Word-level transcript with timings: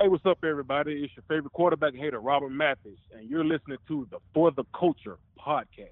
Hey, 0.00 0.08
what's 0.08 0.24
up, 0.24 0.38
everybody? 0.44 1.04
It's 1.04 1.14
your 1.14 1.24
favorite 1.28 1.52
quarterback 1.52 1.94
hater, 1.94 2.20
Robert 2.20 2.48
Mathis, 2.48 2.96
and 3.14 3.28
you're 3.28 3.44
listening 3.44 3.76
to 3.86 4.08
the 4.10 4.16
For 4.32 4.50
the 4.50 4.64
Culture 4.74 5.18
podcast. 5.38 5.90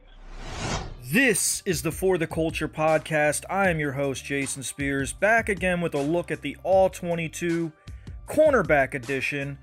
This 1.04 1.62
is 1.66 1.82
the 1.82 1.92
For 1.92 2.16
the 2.16 2.26
Culture 2.26 2.68
podcast. 2.68 3.44
I 3.50 3.68
am 3.68 3.79
your 3.79 3.93
host, 3.93 4.25
Jason 4.25 4.62
Spears, 4.62 5.12
back 5.12 5.50
again 5.50 5.82
with 5.82 5.94
a 5.94 6.00
look 6.00 6.30
at 6.30 6.40
the 6.40 6.57
All 6.62 6.89
22 6.89 7.71
cornerback 8.26 8.94
edition 8.94 9.58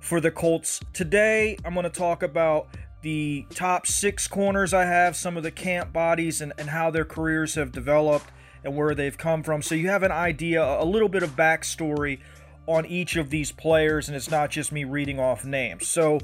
for 0.00 0.20
the 0.20 0.32
Colts. 0.32 0.80
Today, 0.92 1.56
I'm 1.64 1.74
going 1.74 1.84
to 1.84 1.88
talk 1.88 2.24
about 2.24 2.66
the 3.02 3.46
top 3.50 3.86
six 3.86 4.26
corners 4.26 4.74
I 4.74 4.86
have, 4.86 5.14
some 5.14 5.36
of 5.36 5.44
the 5.44 5.52
camp 5.52 5.92
bodies, 5.92 6.40
and, 6.40 6.52
and 6.58 6.68
how 6.68 6.90
their 6.90 7.04
careers 7.04 7.54
have 7.54 7.70
developed 7.70 8.32
and 8.64 8.76
where 8.76 8.96
they've 8.96 9.16
come 9.16 9.44
from. 9.44 9.62
So 9.62 9.76
you 9.76 9.88
have 9.88 10.02
an 10.02 10.10
idea, 10.10 10.64
a 10.64 10.84
little 10.84 11.08
bit 11.08 11.22
of 11.22 11.36
backstory 11.36 12.18
on 12.66 12.86
each 12.86 13.16
of 13.16 13.30
these 13.30 13.52
players, 13.52 14.08
and 14.08 14.16
it's 14.16 14.30
not 14.30 14.50
just 14.50 14.72
me 14.72 14.84
reading 14.84 15.18
off 15.20 15.44
names. 15.44 15.88
So 15.88 16.20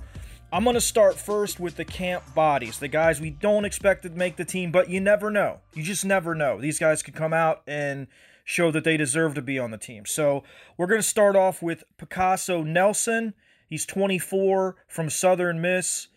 I'm 0.53 0.65
going 0.65 0.75
to 0.75 0.80
start 0.80 1.16
first 1.16 1.61
with 1.61 1.77
the 1.77 1.85
camp 1.85 2.35
bodies, 2.35 2.79
the 2.79 2.89
guys 2.89 3.21
we 3.21 3.30
don't 3.30 3.65
expect 3.65 4.03
to 4.03 4.11
make 4.11 4.37
the 4.37 4.45
team, 4.45 4.73
but 4.73 4.89
you 4.89 5.01
never 5.01 5.30
know. 5.30 5.61
You 5.75 5.83
just 5.83 6.05
never 6.05 6.35
know. 6.35 6.61
These 6.61 6.79
guys 6.79 7.03
could 7.03 7.15
come 7.15 7.33
out 7.33 7.63
and 7.66 8.09
show 8.45 8.71
that 8.73 8.83
they 8.83 8.97
deserve 8.97 9.35
to 9.35 9.43
be 9.43 9.59
on 9.59 9.71
the 9.71 9.79
team. 9.79 10.07
So 10.07 10.43
we're 10.77 10.87
going 10.87 11.01
to 11.01 11.07
start 11.07 11.37
off 11.37 11.63
with 11.63 11.85
Picasso 11.99 12.63
Nelson. 12.63 13.35
He's 13.69 13.87
24 13.87 14.77
from 14.88 15.09
Southern 15.09 15.61
Miss. 15.61 16.09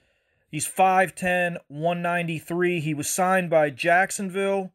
He's 0.49 0.68
5'10, 0.68 1.58
193. 1.68 2.80
He 2.80 2.94
was 2.94 3.10
signed 3.10 3.49
by 3.49 3.70
Jacksonville 3.70 4.71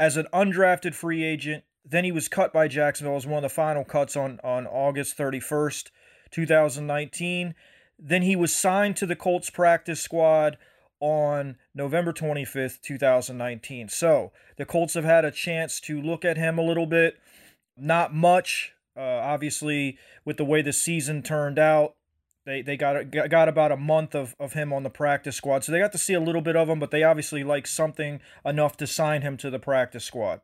as 0.00 0.16
an 0.16 0.26
undrafted 0.32 0.94
free 0.94 1.22
agent 1.22 1.64
then 1.84 2.04
he 2.04 2.12
was 2.12 2.28
cut 2.28 2.52
by 2.52 2.66
Jacksonville 2.66 3.16
as 3.16 3.26
one 3.26 3.44
of 3.44 3.50
the 3.50 3.54
final 3.54 3.84
cuts 3.84 4.16
on, 4.16 4.40
on 4.42 4.66
August 4.66 5.18
31st, 5.18 5.90
2019. 6.30 7.54
Then 7.98 8.22
he 8.22 8.34
was 8.34 8.54
signed 8.54 8.96
to 8.96 9.06
the 9.06 9.16
Colts 9.16 9.50
practice 9.50 10.00
squad 10.00 10.56
on 10.98 11.56
November 11.74 12.12
25th, 12.12 12.80
2019. 12.80 13.88
So 13.88 14.32
the 14.56 14.64
Colts 14.64 14.94
have 14.94 15.04
had 15.04 15.24
a 15.24 15.30
chance 15.30 15.78
to 15.80 16.00
look 16.00 16.24
at 16.24 16.38
him 16.38 16.58
a 16.58 16.62
little 16.62 16.86
bit. 16.86 17.18
Not 17.76 18.14
much, 18.14 18.72
uh, 18.96 19.00
obviously, 19.00 19.98
with 20.24 20.38
the 20.38 20.44
way 20.44 20.62
the 20.62 20.72
season 20.72 21.22
turned 21.22 21.58
out. 21.58 21.96
They, 22.46 22.62
they 22.62 22.76
got 22.76 23.10
got 23.10 23.48
about 23.48 23.72
a 23.72 23.76
month 23.76 24.14
of, 24.14 24.34
of 24.38 24.52
him 24.52 24.70
on 24.72 24.82
the 24.82 24.90
practice 24.90 25.36
squad. 25.36 25.64
So 25.64 25.72
they 25.72 25.78
got 25.78 25.92
to 25.92 25.98
see 25.98 26.12
a 26.12 26.20
little 26.20 26.42
bit 26.42 26.56
of 26.56 26.68
him, 26.68 26.78
but 26.78 26.90
they 26.90 27.02
obviously 27.02 27.42
like 27.42 27.66
something 27.66 28.20
enough 28.44 28.76
to 28.78 28.86
sign 28.86 29.22
him 29.22 29.38
to 29.38 29.50
the 29.50 29.58
practice 29.58 30.04
squad. 30.04 30.40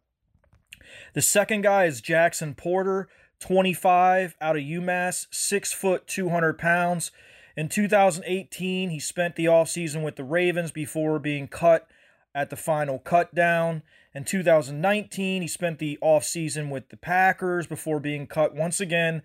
The 1.14 1.22
second 1.22 1.62
guy 1.62 1.84
is 1.84 2.00
Jackson 2.00 2.54
Porter, 2.54 3.08
25 3.40 4.36
out 4.40 4.56
of 4.56 4.62
UMass, 4.62 5.26
6 5.30 5.72
foot 5.72 6.06
200 6.06 6.58
pounds. 6.58 7.10
In 7.56 7.68
2018, 7.68 8.90
he 8.90 9.00
spent 9.00 9.36
the 9.36 9.46
offseason 9.46 10.02
with 10.02 10.16
the 10.16 10.24
Ravens 10.24 10.70
before 10.70 11.18
being 11.18 11.48
cut 11.48 11.88
at 12.34 12.50
the 12.50 12.56
final 12.56 12.98
cut 12.98 13.34
down. 13.34 13.82
In 14.14 14.24
2019, 14.24 15.42
he 15.42 15.48
spent 15.48 15.78
the 15.78 15.98
offseason 16.02 16.70
with 16.70 16.88
the 16.88 16.96
Packers 16.96 17.66
before 17.66 18.00
being 18.00 18.26
cut 18.26 18.54
once 18.54 18.80
again 18.80 19.22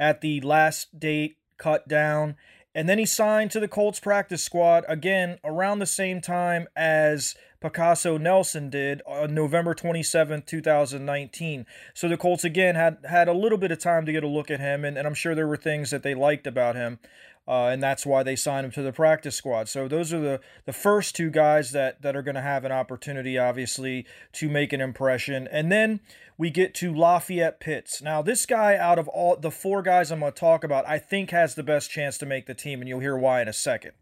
at 0.00 0.20
the 0.20 0.40
last 0.40 0.98
date 0.98 1.36
cut 1.56 1.88
down. 1.88 2.36
And 2.74 2.88
then 2.88 2.98
he 2.98 3.06
signed 3.06 3.50
to 3.52 3.60
the 3.60 3.68
Colts 3.68 3.98
practice 3.98 4.42
squad 4.42 4.84
again 4.88 5.38
around 5.42 5.78
the 5.78 5.86
same 5.86 6.20
time 6.20 6.68
as 6.76 7.34
Picasso 7.60 8.18
Nelson 8.18 8.70
did 8.70 9.02
on 9.06 9.34
November 9.34 9.74
27, 9.74 10.42
2019. 10.42 11.66
So 11.94 12.08
the 12.08 12.16
Colts 12.16 12.44
again 12.44 12.74
had 12.74 12.98
had 13.08 13.26
a 13.26 13.32
little 13.32 13.58
bit 13.58 13.72
of 13.72 13.78
time 13.78 14.06
to 14.06 14.12
get 14.12 14.22
a 14.22 14.28
look 14.28 14.50
at 14.50 14.60
him, 14.60 14.84
and, 14.84 14.96
and 14.96 15.06
I'm 15.06 15.14
sure 15.14 15.34
there 15.34 15.48
were 15.48 15.56
things 15.56 15.90
that 15.90 16.02
they 16.02 16.14
liked 16.14 16.46
about 16.46 16.76
him. 16.76 17.00
Uh, 17.48 17.68
and 17.68 17.82
that's 17.82 18.04
why 18.04 18.22
they 18.22 18.36
signed 18.36 18.66
him 18.66 18.70
to 18.70 18.82
the 18.82 18.92
practice 18.92 19.34
squad. 19.34 19.70
So 19.70 19.88
those 19.88 20.12
are 20.12 20.20
the, 20.20 20.40
the 20.66 20.72
first 20.74 21.16
two 21.16 21.30
guys 21.30 21.72
that, 21.72 22.02
that 22.02 22.14
are 22.14 22.20
going 22.20 22.34
to 22.34 22.42
have 22.42 22.66
an 22.66 22.72
opportunity, 22.72 23.38
obviously, 23.38 24.04
to 24.34 24.50
make 24.50 24.74
an 24.74 24.82
impression. 24.82 25.48
And 25.50 25.72
then 25.72 26.00
we 26.36 26.50
get 26.50 26.74
to 26.74 26.94
Lafayette 26.94 27.58
Pitts. 27.58 28.02
Now, 28.02 28.20
this 28.20 28.44
guy, 28.44 28.76
out 28.76 28.98
of 28.98 29.08
all 29.08 29.34
the 29.34 29.50
four 29.50 29.80
guys 29.80 30.12
I'm 30.12 30.20
going 30.20 30.32
to 30.32 30.38
talk 30.38 30.62
about, 30.62 30.86
I 30.86 30.98
think 30.98 31.30
has 31.30 31.54
the 31.54 31.62
best 31.62 31.90
chance 31.90 32.18
to 32.18 32.26
make 32.26 32.44
the 32.44 32.54
team, 32.54 32.80
and 32.80 32.88
you'll 32.88 33.00
hear 33.00 33.16
why 33.16 33.40
in 33.40 33.48
a 33.48 33.54
second. 33.54 33.92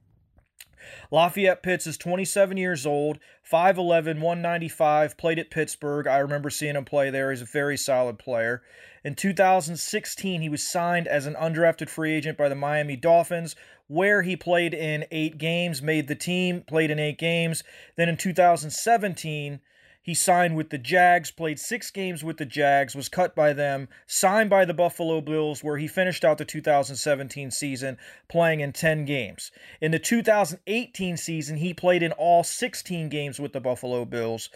Lafayette 1.10 1.62
Pitts 1.62 1.86
is 1.86 1.96
27 1.96 2.56
years 2.56 2.86
old, 2.86 3.18
5'11, 3.50 4.20
195, 4.20 5.16
played 5.16 5.38
at 5.38 5.50
Pittsburgh. 5.50 6.06
I 6.06 6.18
remember 6.18 6.50
seeing 6.50 6.76
him 6.76 6.84
play 6.84 7.10
there. 7.10 7.30
He's 7.30 7.42
a 7.42 7.46
very 7.46 7.76
solid 7.76 8.18
player. 8.18 8.62
In 9.04 9.14
2016, 9.14 10.40
he 10.42 10.48
was 10.48 10.66
signed 10.66 11.06
as 11.06 11.26
an 11.26 11.34
undrafted 11.34 11.88
free 11.88 12.12
agent 12.12 12.36
by 12.36 12.48
the 12.48 12.54
Miami 12.54 12.96
Dolphins, 12.96 13.54
where 13.86 14.22
he 14.22 14.36
played 14.36 14.74
in 14.74 15.04
eight 15.10 15.38
games, 15.38 15.80
made 15.80 16.08
the 16.08 16.14
team, 16.14 16.62
played 16.62 16.90
in 16.90 16.98
eight 16.98 17.18
games. 17.18 17.62
Then 17.96 18.08
in 18.08 18.16
2017, 18.16 19.60
he 20.06 20.14
signed 20.14 20.54
with 20.54 20.70
the 20.70 20.78
Jags, 20.78 21.32
played 21.32 21.58
six 21.58 21.90
games 21.90 22.22
with 22.22 22.36
the 22.36 22.46
Jags, 22.46 22.94
was 22.94 23.08
cut 23.08 23.34
by 23.34 23.52
them, 23.52 23.88
signed 24.06 24.48
by 24.48 24.64
the 24.64 24.72
Buffalo 24.72 25.20
Bills, 25.20 25.64
where 25.64 25.78
he 25.78 25.88
finished 25.88 26.24
out 26.24 26.38
the 26.38 26.44
2017 26.44 27.50
season 27.50 27.98
playing 28.28 28.60
in 28.60 28.72
10 28.72 29.04
games. 29.04 29.50
In 29.80 29.90
the 29.90 29.98
2018 29.98 31.16
season, 31.16 31.56
he 31.56 31.74
played 31.74 32.04
in 32.04 32.12
all 32.12 32.44
16 32.44 33.08
games 33.08 33.40
with 33.40 33.52
the 33.52 33.58
Buffalo 33.58 34.04
Bills. 34.04 34.48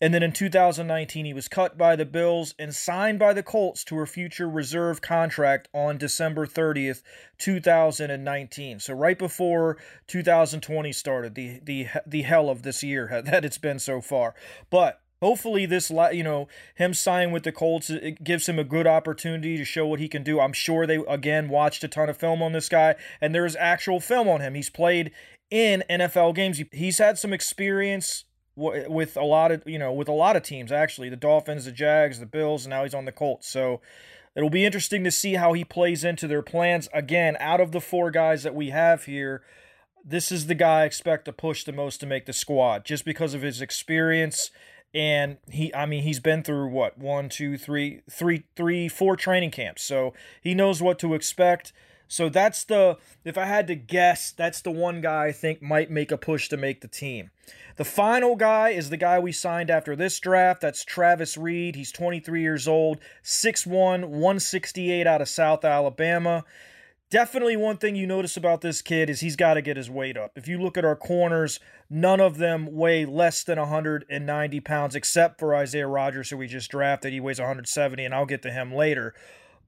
And 0.00 0.12
then 0.12 0.22
in 0.22 0.32
2019, 0.32 1.24
he 1.24 1.32
was 1.32 1.48
cut 1.48 1.78
by 1.78 1.96
the 1.96 2.04
Bills 2.04 2.54
and 2.58 2.74
signed 2.74 3.18
by 3.18 3.32
the 3.32 3.42
Colts 3.42 3.82
to 3.84 4.00
a 4.00 4.06
future 4.06 4.48
reserve 4.48 5.00
contract 5.00 5.68
on 5.72 5.96
December 5.96 6.46
30th, 6.46 7.02
2019. 7.38 8.80
So 8.80 8.92
right 8.92 9.18
before 9.18 9.78
2020 10.06 10.92
started, 10.92 11.34
the 11.34 11.60
the 11.64 11.86
the 12.06 12.22
hell 12.22 12.50
of 12.50 12.62
this 12.62 12.82
year 12.82 13.22
that 13.24 13.44
it's 13.44 13.58
been 13.58 13.78
so 13.78 14.02
far. 14.02 14.34
But 14.68 15.00
hopefully 15.22 15.64
this 15.64 15.90
you 16.12 16.22
know 16.22 16.46
him 16.74 16.92
signing 16.92 17.32
with 17.32 17.44
the 17.44 17.52
Colts 17.52 17.88
it 17.88 18.22
gives 18.22 18.46
him 18.46 18.58
a 18.58 18.64
good 18.64 18.86
opportunity 18.86 19.56
to 19.56 19.64
show 19.64 19.86
what 19.86 20.00
he 20.00 20.08
can 20.08 20.22
do. 20.22 20.40
I'm 20.40 20.52
sure 20.52 20.86
they 20.86 21.02
again 21.08 21.48
watched 21.48 21.82
a 21.84 21.88
ton 21.88 22.10
of 22.10 22.18
film 22.18 22.42
on 22.42 22.52
this 22.52 22.68
guy 22.68 22.96
and 23.18 23.34
there's 23.34 23.56
actual 23.56 24.00
film 24.00 24.28
on 24.28 24.42
him. 24.42 24.54
He's 24.54 24.68
played 24.68 25.10
in 25.50 25.84
NFL 25.88 26.34
games. 26.34 26.60
He's 26.70 26.98
had 26.98 27.16
some 27.16 27.32
experience 27.32 28.26
with 28.56 29.16
a 29.16 29.24
lot 29.24 29.52
of 29.52 29.62
you 29.66 29.78
know 29.78 29.92
with 29.92 30.08
a 30.08 30.12
lot 30.12 30.34
of 30.34 30.42
teams 30.42 30.72
actually 30.72 31.08
the 31.08 31.16
Dolphins, 31.16 31.66
the 31.66 31.72
Jags, 31.72 32.18
the 32.18 32.26
Bills, 32.26 32.64
and 32.64 32.70
now 32.70 32.82
he's 32.82 32.94
on 32.94 33.04
the 33.04 33.12
Colts. 33.12 33.48
So 33.48 33.80
it'll 34.34 34.50
be 34.50 34.64
interesting 34.64 35.04
to 35.04 35.10
see 35.10 35.34
how 35.34 35.52
he 35.52 35.64
plays 35.64 36.04
into 36.04 36.26
their 36.26 36.42
plans. 36.42 36.88
Again, 36.92 37.36
out 37.38 37.60
of 37.60 37.72
the 37.72 37.80
four 37.80 38.10
guys 38.10 38.42
that 38.42 38.54
we 38.54 38.70
have 38.70 39.04
here, 39.04 39.42
this 40.04 40.32
is 40.32 40.46
the 40.46 40.54
guy 40.54 40.82
I 40.82 40.84
expect 40.84 41.24
to 41.26 41.32
push 41.32 41.64
the 41.64 41.72
most 41.72 42.00
to 42.00 42.06
make 42.06 42.26
the 42.26 42.32
squad, 42.32 42.84
just 42.84 43.04
because 43.04 43.34
of 43.34 43.42
his 43.42 43.60
experience. 43.60 44.50
And 44.94 45.36
he, 45.50 45.74
I 45.74 45.84
mean, 45.84 46.04
he's 46.04 46.20
been 46.20 46.42
through 46.42 46.68
what 46.68 46.96
one, 46.96 47.28
two, 47.28 47.58
three, 47.58 48.00
three, 48.10 48.44
three, 48.54 48.88
four 48.88 49.16
training 49.16 49.50
camps, 49.50 49.82
so 49.82 50.14
he 50.40 50.54
knows 50.54 50.80
what 50.80 50.98
to 51.00 51.14
expect. 51.14 51.72
So 52.08 52.28
that's 52.28 52.64
the, 52.64 52.98
if 53.24 53.36
I 53.36 53.44
had 53.46 53.66
to 53.66 53.74
guess, 53.74 54.32
that's 54.32 54.60
the 54.60 54.70
one 54.70 55.00
guy 55.00 55.26
I 55.26 55.32
think 55.32 55.60
might 55.60 55.90
make 55.90 56.12
a 56.12 56.16
push 56.16 56.48
to 56.48 56.56
make 56.56 56.80
the 56.80 56.88
team. 56.88 57.30
The 57.76 57.84
final 57.84 58.36
guy 58.36 58.70
is 58.70 58.90
the 58.90 58.96
guy 58.96 59.18
we 59.18 59.32
signed 59.32 59.70
after 59.70 59.94
this 59.94 60.18
draft. 60.18 60.60
That's 60.60 60.84
Travis 60.84 61.36
Reed. 61.36 61.76
He's 61.76 61.92
23 61.92 62.40
years 62.40 62.66
old, 62.66 62.98
6'1, 63.22 64.06
168 64.06 65.06
out 65.06 65.20
of 65.20 65.28
South 65.28 65.64
Alabama. 65.64 66.44
Definitely 67.08 67.56
one 67.56 67.76
thing 67.76 67.94
you 67.94 68.06
notice 68.06 68.36
about 68.36 68.62
this 68.62 68.82
kid 68.82 69.08
is 69.08 69.20
he's 69.20 69.36
got 69.36 69.54
to 69.54 69.62
get 69.62 69.76
his 69.76 69.88
weight 69.88 70.16
up. 70.16 70.32
If 70.34 70.48
you 70.48 70.60
look 70.60 70.76
at 70.76 70.84
our 70.84 70.96
corners, 70.96 71.60
none 71.88 72.18
of 72.18 72.38
them 72.38 72.74
weigh 72.74 73.04
less 73.04 73.44
than 73.44 73.60
190 73.60 74.60
pounds, 74.60 74.96
except 74.96 75.38
for 75.38 75.54
Isaiah 75.54 75.86
Rodgers, 75.86 76.30
who 76.30 76.36
we 76.36 76.48
just 76.48 76.70
drafted. 76.70 77.12
He 77.12 77.20
weighs 77.20 77.38
170, 77.38 78.04
and 78.04 78.12
I'll 78.12 78.26
get 78.26 78.42
to 78.42 78.50
him 78.50 78.74
later. 78.74 79.14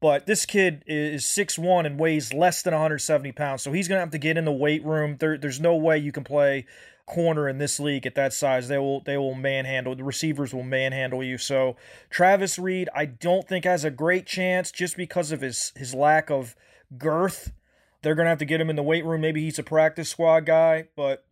But 0.01 0.27
this 0.27 0.47
kid 0.47 0.85
is 0.87 1.25
6'1 1.25 1.85
and 1.85 1.99
weighs 1.99 2.33
less 2.33 2.63
than 2.63 2.73
170 2.73 3.33
pounds. 3.33 3.63
So 3.63 3.73
he's 3.73 3.89
going 3.89 3.97
to 3.97 4.01
have 4.01 4.11
to 4.11 4.19
get 4.19 4.37
in 4.37 4.45
the 4.45 4.53
weight 4.53 4.85
room. 4.85 5.17
There, 5.19 5.37
there's 5.37 5.61
no 5.61 5.75
way 5.75 5.99
you 5.99 6.13
can 6.13 6.25
play 6.25 6.67
corner 7.09 7.49
in 7.49 7.59
this 7.59 7.81
league 7.81 8.07
at 8.07 8.15
that 8.15 8.33
size. 8.33 8.69
They 8.69 8.79
will 8.79 9.01
they 9.01 9.17
will 9.17 9.35
manhandle 9.35 9.97
the 9.97 10.05
receivers 10.05 10.55
will 10.55 10.63
manhandle 10.63 11.25
you. 11.25 11.39
So 11.39 11.77
Travis 12.11 12.59
Reed, 12.59 12.89
I 12.95 13.07
don't 13.07 13.49
think 13.49 13.65
has 13.65 13.85
a 13.85 13.91
great 13.91 14.27
chance 14.27 14.71
just 14.71 14.97
because 14.97 15.33
of 15.33 15.41
his 15.41 15.73
his 15.75 15.95
lack 15.95 16.31
of 16.31 16.55
girth. 16.97 17.53
They're 18.03 18.15
gonna 18.15 18.29
have 18.29 18.39
to 18.39 18.45
get 18.45 18.61
him 18.61 18.71
in 18.71 18.77
the 18.77 18.83
weight 18.83 19.05
room. 19.05 19.23
Maybe 19.23 19.43
he's 19.43 19.59
a 19.59 19.65
practice 19.65 20.11
squad 20.11 20.41
guy, 20.47 20.89
but 20.95 21.25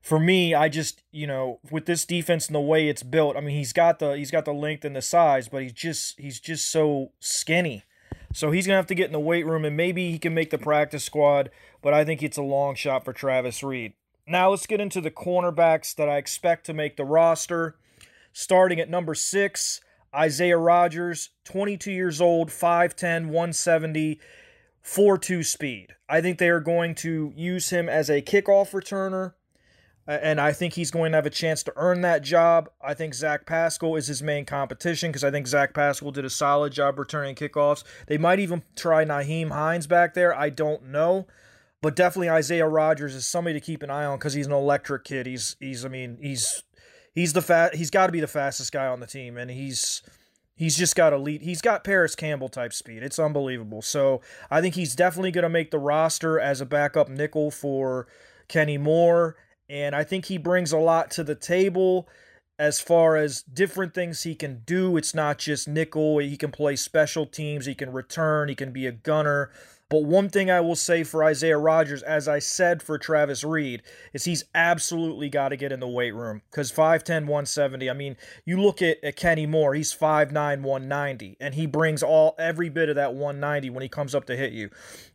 for 0.00 0.18
me, 0.18 0.54
I 0.54 0.68
just 0.68 1.02
you 1.12 1.26
know 1.26 1.60
with 1.70 1.86
this 1.86 2.04
defense 2.04 2.46
and 2.46 2.54
the 2.54 2.60
way 2.60 2.88
it's 2.88 3.02
built, 3.02 3.36
I 3.36 3.40
mean 3.40 3.56
he's 3.56 3.72
got 3.72 3.98
the 3.98 4.16
he's 4.16 4.30
got 4.30 4.44
the 4.44 4.54
length 4.54 4.84
and 4.84 4.96
the 4.96 5.02
size, 5.02 5.48
but 5.48 5.62
he's 5.62 5.72
just 5.72 6.18
he's 6.18 6.40
just 6.40 6.70
so 6.70 7.12
skinny. 7.20 7.84
So 8.32 8.50
he's 8.50 8.66
gonna 8.66 8.76
have 8.76 8.86
to 8.88 8.94
get 8.94 9.06
in 9.06 9.12
the 9.12 9.20
weight 9.20 9.46
room 9.46 9.64
and 9.64 9.76
maybe 9.76 10.10
he 10.10 10.18
can 10.18 10.34
make 10.34 10.50
the 10.50 10.58
practice 10.58 11.04
squad, 11.04 11.50
but 11.82 11.94
I 11.94 12.04
think 12.04 12.22
it's 12.22 12.36
a 12.36 12.42
long 12.42 12.74
shot 12.74 13.04
for 13.04 13.12
Travis 13.12 13.62
Reed. 13.62 13.94
Now 14.26 14.50
let's 14.50 14.66
get 14.66 14.80
into 14.80 15.00
the 15.00 15.10
cornerbacks 15.10 15.94
that 15.94 16.08
I 16.08 16.18
expect 16.18 16.66
to 16.66 16.74
make 16.74 16.96
the 16.96 17.04
roster. 17.04 17.76
Starting 18.32 18.78
at 18.78 18.90
number 18.90 19.14
six, 19.14 19.80
Isaiah 20.14 20.58
Rodgers, 20.58 21.30
22 21.44 21.90
years 21.90 22.20
old, 22.20 22.50
5'10, 22.50 23.26
170, 23.26 24.20
4 24.82 25.18
2 25.18 25.42
speed. 25.42 25.94
I 26.08 26.20
think 26.20 26.38
they 26.38 26.48
are 26.50 26.60
going 26.60 26.94
to 26.96 27.32
use 27.36 27.70
him 27.70 27.88
as 27.88 28.08
a 28.08 28.22
kickoff 28.22 28.70
returner, 28.70 29.32
and 30.08 30.40
I 30.40 30.52
think 30.52 30.72
he's 30.72 30.90
going 30.90 31.12
to 31.12 31.16
have 31.16 31.26
a 31.26 31.30
chance 31.30 31.62
to 31.64 31.72
earn 31.76 32.00
that 32.00 32.22
job. 32.22 32.70
I 32.82 32.94
think 32.94 33.14
Zach 33.14 33.44
Pascal 33.44 33.94
is 33.94 34.06
his 34.06 34.22
main 34.22 34.46
competition 34.46 35.10
because 35.10 35.22
I 35.22 35.30
think 35.30 35.46
Zach 35.46 35.74
Pascal 35.74 36.10
did 36.10 36.24
a 36.24 36.30
solid 36.30 36.72
job 36.72 36.98
returning 36.98 37.34
kickoffs. 37.34 37.84
They 38.06 38.16
might 38.16 38.40
even 38.40 38.62
try 38.74 39.04
Nyheim 39.04 39.50
Hines 39.50 39.86
back 39.86 40.14
there. 40.14 40.34
I 40.34 40.48
don't 40.48 40.86
know. 40.86 41.26
But 41.82 41.94
definitely 41.94 42.30
Isaiah 42.30 42.66
Rodgers 42.66 43.14
is 43.14 43.26
somebody 43.26 43.60
to 43.60 43.64
keep 43.64 43.82
an 43.82 43.90
eye 43.90 44.06
on 44.06 44.18
because 44.18 44.32
he's 44.32 44.46
an 44.46 44.52
electric 44.52 45.04
kid. 45.04 45.26
He's 45.26 45.56
he's 45.60 45.84
I 45.84 45.88
mean 45.88 46.18
he's 46.20 46.64
he's 47.14 47.34
the 47.34 47.42
fat 47.42 47.76
he's 47.76 47.90
got 47.90 48.06
to 48.06 48.12
be 48.12 48.18
the 48.18 48.26
fastest 48.26 48.72
guy 48.72 48.86
on 48.86 48.98
the 48.98 49.06
team, 49.06 49.36
and 49.36 49.48
he's 49.48 50.02
he's 50.56 50.76
just 50.76 50.96
got 50.96 51.12
elite. 51.12 51.42
He's 51.42 51.60
got 51.60 51.84
Parris 51.84 52.16
Campbell 52.16 52.48
type 52.48 52.72
speed. 52.72 53.04
It's 53.04 53.18
unbelievable. 53.18 53.82
So 53.82 54.22
I 54.50 54.60
think 54.60 54.74
he's 54.74 54.96
definitely 54.96 55.30
going 55.30 55.44
to 55.44 55.48
make 55.48 55.70
the 55.70 55.78
roster 55.78 56.40
as 56.40 56.60
a 56.60 56.66
backup 56.66 57.08
nickel 57.08 57.52
for 57.52 58.08
Kenny 58.48 58.76
Moore, 58.76 59.36
and 59.68 59.94
I 59.94 60.04
think 60.04 60.26
he 60.26 60.38
brings 60.38 60.72
a 60.72 60.78
lot 60.78 61.10
to 61.12 61.24
the 61.24 61.34
table 61.34 62.08
as 62.58 62.80
far 62.80 63.16
as 63.16 63.42
different 63.42 63.94
things 63.94 64.22
he 64.22 64.34
can 64.34 64.62
do. 64.64 64.96
It's 64.96 65.14
not 65.14 65.38
just 65.38 65.68
nickel. 65.68 66.18
He 66.18 66.36
can 66.36 66.50
play 66.50 66.76
special 66.76 67.26
teams. 67.26 67.66
He 67.66 67.74
can 67.74 67.92
return. 67.92 68.48
He 68.48 68.54
can 68.54 68.72
be 68.72 68.86
a 68.86 68.92
gunner. 68.92 69.50
But 69.90 70.04
one 70.04 70.28
thing 70.28 70.50
I 70.50 70.60
will 70.60 70.76
say 70.76 71.02
for 71.02 71.24
Isaiah 71.24 71.56
Rodgers, 71.56 72.02
as 72.02 72.28
I 72.28 72.40
said 72.40 72.82
for 72.82 72.98
Travis 72.98 73.42
Reed, 73.42 73.82
is 74.12 74.26
he's 74.26 74.44
absolutely 74.54 75.30
got 75.30 75.48
to 75.48 75.56
get 75.56 75.72
in 75.72 75.80
the 75.80 75.88
weight 75.88 76.14
room 76.14 76.42
because 76.50 76.70
5'10, 76.70 77.20
170. 77.20 77.88
I 77.88 77.94
mean, 77.94 78.18
you 78.44 78.60
look 78.60 78.82
at, 78.82 79.02
at 79.02 79.16
Kenny 79.16 79.46
Moore, 79.46 79.72
he's 79.72 79.94
5'9, 79.94 80.32
190, 80.34 81.38
and 81.40 81.54
he 81.54 81.64
brings 81.64 82.02
all 82.02 82.34
every 82.38 82.68
bit 82.68 82.90
of 82.90 82.96
that 82.96 83.14
190 83.14 83.70
when 83.70 83.82
he 83.82 83.88
comes 83.88 84.14
up 84.14 84.26
to 84.26 84.36
hit 84.36 84.52
you. 84.52 84.68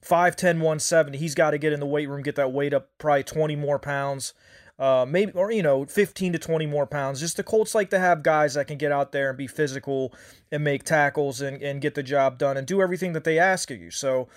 5'10, 0.04 0.56
170. 0.56 1.20
He's 1.20 1.36
got 1.36 1.52
to 1.52 1.60
get 1.60 1.72
in 1.72 1.80
the 1.80 1.86
weight 1.86 2.10
room, 2.10 2.24
get 2.24 2.36
that 2.38 2.52
weight 2.52 2.74
up 2.74 2.90
probably 2.98 3.24
20 3.24 3.56
more 3.56 3.78
pounds. 3.78 4.34
Uh, 4.80 5.06
maybe 5.08 5.32
or 5.34 5.52
you 5.52 5.62
know 5.62 5.86
15 5.86 6.34
to 6.34 6.40
20 6.40 6.66
more 6.66 6.88
pounds 6.88 7.20
just 7.20 7.38
the 7.38 7.44
colts 7.44 7.76
like 7.76 7.92
to 7.92 8.00
have 8.00 8.24
guys 8.24 8.56
that 8.56 8.66
can 8.66 8.80
get 8.80 8.92
out 8.92 9.12
there 9.12 9.30
and 9.30 9.38
be 9.38 9.46
physical 9.46 10.12
and 10.52 10.64
make 10.64 10.84
tackles 10.84 11.42
and, 11.42 11.62
and 11.62 11.80
get 11.80 11.94
the 11.94 12.02
job 12.02 12.40
done 12.40 12.58
and 12.58 12.66
do 12.66 12.82
everything 12.82 13.14
that 13.14 13.24
they 13.24 13.38
ask 13.38 13.70
of 13.70 13.80
you 13.80 13.92
so 13.92 14.28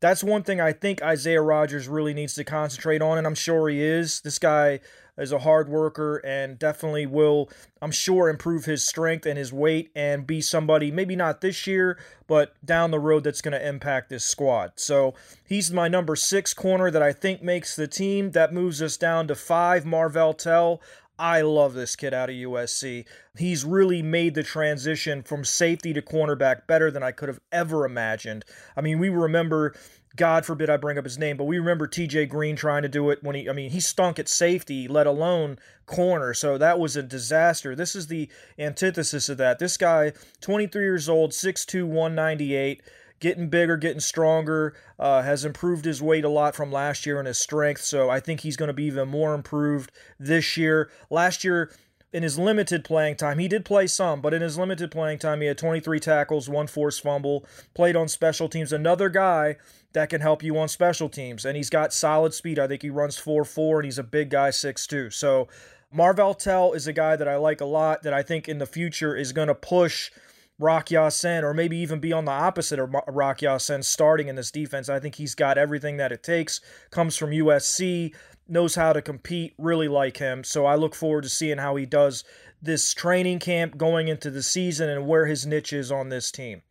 that's 0.00 0.22
one 0.22 0.42
thing 0.42 0.60
I 0.60 0.72
think 0.72 1.02
Isaiah 1.02 1.42
Rodgers 1.42 1.88
really 1.88 2.14
needs 2.14 2.34
to 2.34 2.44
concentrate 2.44 3.02
on, 3.02 3.18
and 3.18 3.26
I'm 3.26 3.34
sure 3.34 3.68
he 3.68 3.82
is. 3.82 4.20
This 4.20 4.38
guy 4.38 4.80
is 5.18 5.32
a 5.32 5.40
hard 5.40 5.68
worker 5.68 6.18
and 6.18 6.58
definitely 6.58 7.04
will, 7.04 7.50
I'm 7.82 7.90
sure, 7.90 8.28
improve 8.28 8.64
his 8.64 8.86
strength 8.86 9.26
and 9.26 9.36
his 9.36 9.52
weight 9.52 9.90
and 9.94 10.26
be 10.26 10.40
somebody, 10.40 10.90
maybe 10.90 11.16
not 11.16 11.40
this 11.40 11.66
year, 11.66 11.98
but 12.26 12.54
down 12.64 12.92
the 12.92 13.00
road 13.00 13.24
that's 13.24 13.42
going 13.42 13.58
to 13.58 13.68
impact 13.68 14.10
this 14.10 14.24
squad. 14.24 14.72
So 14.76 15.14
he's 15.44 15.72
my 15.72 15.88
number 15.88 16.14
six 16.14 16.54
corner 16.54 16.90
that 16.90 17.02
I 17.02 17.12
think 17.12 17.42
makes 17.42 17.74
the 17.74 17.88
team. 17.88 18.30
That 18.30 18.54
moves 18.54 18.80
us 18.80 18.96
down 18.96 19.26
to 19.28 19.34
five, 19.34 19.84
Marvell 19.84 20.34
Tell. 20.34 20.80
I 21.18 21.40
love 21.40 21.74
this 21.74 21.96
kid 21.96 22.14
out 22.14 22.30
of 22.30 22.36
USC. 22.36 23.04
He's 23.36 23.64
really 23.64 24.02
made 24.02 24.34
the 24.34 24.42
transition 24.42 25.22
from 25.22 25.44
safety 25.44 25.92
to 25.92 26.02
cornerback 26.02 26.66
better 26.66 26.90
than 26.90 27.02
I 27.02 27.12
could 27.12 27.28
have 27.28 27.40
ever 27.50 27.84
imagined. 27.84 28.44
I 28.76 28.82
mean, 28.82 28.98
we 28.98 29.08
remember, 29.08 29.74
God 30.14 30.46
forbid 30.46 30.70
I 30.70 30.76
bring 30.76 30.96
up 30.96 31.04
his 31.04 31.18
name, 31.18 31.36
but 31.36 31.44
we 31.44 31.58
remember 31.58 31.88
TJ 31.88 32.28
Green 32.28 32.54
trying 32.54 32.82
to 32.82 32.88
do 32.88 33.10
it 33.10 33.22
when 33.22 33.34
he, 33.34 33.48
I 33.48 33.52
mean, 33.52 33.70
he 33.70 33.80
stunk 33.80 34.18
at 34.18 34.28
safety, 34.28 34.86
let 34.86 35.06
alone 35.06 35.58
corner. 35.86 36.34
So 36.34 36.56
that 36.58 36.78
was 36.78 36.94
a 36.94 37.02
disaster. 37.02 37.74
This 37.74 37.96
is 37.96 38.06
the 38.06 38.28
antithesis 38.58 39.28
of 39.28 39.38
that. 39.38 39.58
This 39.58 39.76
guy, 39.76 40.12
23 40.40 40.82
years 40.82 41.08
old, 41.08 41.32
6'2, 41.32 41.84
198 41.84 42.82
getting 43.20 43.48
bigger, 43.48 43.76
getting 43.76 44.00
stronger, 44.00 44.74
uh, 44.98 45.22
has 45.22 45.44
improved 45.44 45.84
his 45.84 46.02
weight 46.02 46.24
a 46.24 46.28
lot 46.28 46.54
from 46.54 46.70
last 46.70 47.06
year 47.06 47.18
and 47.18 47.26
his 47.26 47.38
strength. 47.38 47.82
So 47.82 48.10
I 48.10 48.20
think 48.20 48.40
he's 48.40 48.56
going 48.56 48.68
to 48.68 48.74
be 48.74 48.84
even 48.84 49.08
more 49.08 49.34
improved 49.34 49.90
this 50.18 50.56
year. 50.56 50.90
Last 51.10 51.44
year, 51.44 51.70
in 52.12 52.22
his 52.22 52.38
limited 52.38 52.84
playing 52.84 53.16
time, 53.16 53.38
he 53.38 53.48
did 53.48 53.64
play 53.64 53.86
some, 53.86 54.20
but 54.20 54.32
in 54.32 54.40
his 54.40 54.56
limited 54.56 54.90
playing 54.90 55.18
time, 55.18 55.40
he 55.40 55.46
had 55.46 55.58
23 55.58 56.00
tackles, 56.00 56.48
one 56.48 56.66
forced 56.66 57.02
fumble, 57.02 57.44
played 57.74 57.96
on 57.96 58.08
special 58.08 58.48
teams. 58.48 58.72
Another 58.72 59.10
guy 59.10 59.56
that 59.92 60.08
can 60.08 60.20
help 60.20 60.42
you 60.42 60.56
on 60.58 60.68
special 60.68 61.08
teams, 61.08 61.44
and 61.44 61.56
he's 61.56 61.70
got 61.70 61.92
solid 61.92 62.32
speed. 62.32 62.58
I 62.58 62.66
think 62.66 62.82
he 62.82 62.90
runs 62.90 63.18
4 63.18 63.44
4, 63.44 63.80
and 63.80 63.84
he's 63.84 63.98
a 63.98 64.02
big 64.02 64.30
guy, 64.30 64.48
6'2. 64.48 65.12
So 65.12 65.48
Marvell 65.92 66.34
Tell 66.34 66.72
is 66.72 66.86
a 66.86 66.92
guy 66.92 67.16
that 67.16 67.28
I 67.28 67.36
like 67.36 67.60
a 67.60 67.66
lot 67.66 68.02
that 68.02 68.14
I 68.14 68.22
think 68.22 68.48
in 68.48 68.58
the 68.58 68.66
future 68.66 69.14
is 69.14 69.32
going 69.32 69.48
to 69.48 69.54
push 69.54 70.10
Rock 70.58 70.90
Ya-Sin, 70.90 71.44
or 71.44 71.54
maybe 71.54 71.76
even 71.76 72.00
be 72.00 72.12
on 72.12 72.24
the 72.24 72.32
opposite 72.32 72.78
of 72.78 72.94
Rock 73.06 73.42
Ya-Sin 73.42 73.82
starting 73.82 74.28
in 74.28 74.34
this 74.34 74.50
defense. 74.50 74.88
I 74.88 74.98
think 74.98 75.14
he's 75.14 75.34
got 75.34 75.56
everything 75.56 75.98
that 75.98 76.10
it 76.10 76.22
takes. 76.22 76.60
Comes 76.90 77.16
from 77.16 77.30
USC, 77.30 78.14
knows 78.48 78.74
how 78.74 78.92
to 78.92 79.00
compete, 79.00 79.54
really 79.56 79.88
like 79.88 80.16
him. 80.16 80.42
So 80.42 80.66
I 80.66 80.74
look 80.74 80.94
forward 80.94 81.22
to 81.22 81.28
seeing 81.28 81.58
how 81.58 81.76
he 81.76 81.86
does 81.86 82.24
this 82.60 82.92
training 82.92 83.38
camp 83.38 83.76
going 83.76 84.08
into 84.08 84.30
the 84.30 84.42
season 84.42 84.88
and 84.88 85.06
where 85.06 85.26
his 85.26 85.46
niche 85.46 85.72
is 85.72 85.92
on 85.92 86.08
this 86.08 86.32
team. 86.32 86.62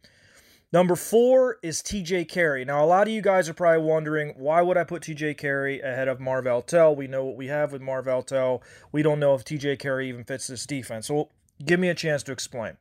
Number 0.74 0.98
four 0.98 1.60
is 1.64 1.82
TJ 1.82 2.28
Carrie. 2.28 2.66
Now, 2.66 2.84
a 2.84 2.86
lot 2.86 3.08
of 3.08 3.14
you 3.14 3.22
guys 3.22 3.48
are 3.48 3.54
probably 3.54 3.86
wondering 3.86 4.34
why 4.36 4.62
would 4.62 4.76
I 4.76 4.84
put 4.84 5.04
TJ 5.04 5.38
Carrie 5.38 5.80
ahead 5.80 6.10
of 6.10 6.20
Marvell 6.20 6.62
Tell? 6.62 6.94
We 6.94 7.08
know 7.08 7.24
what 7.24 7.38
we 7.38 7.48
have 7.48 7.72
with 7.72 7.82
Marvell 7.82 8.22
Tell. 8.22 8.62
We 8.92 9.02
don't 9.02 9.22
know 9.22 9.34
if 9.34 9.46
TJ 9.46 9.80
Carrie 9.80 10.10
even 10.10 10.26
fits 10.26 10.48
this 10.48 10.66
defense. 10.66 11.08
So 11.08 11.30
give 11.64 11.80
me 11.80 11.88
a 11.88 11.96
chance 11.96 12.22
to 12.24 12.34
explain. 12.34 12.76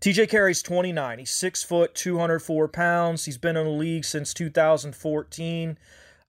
TJ 0.00 0.28
Carrie's 0.28 0.62
29. 0.62 1.18
He's 1.18 1.30
six 1.30 1.64
foot, 1.64 1.94
204 1.94 2.68
pounds. 2.68 3.24
He's 3.24 3.38
been 3.38 3.56
in 3.56 3.64
the 3.64 3.70
league 3.70 4.04
since 4.04 4.32
2014. 4.32 5.78